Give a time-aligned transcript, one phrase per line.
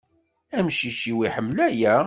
[0.57, 1.95] Amcic-iw iḥemmel aya.